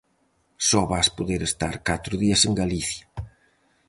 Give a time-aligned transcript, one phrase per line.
[0.67, 3.05] Só vas poder estar catro días en Galicia.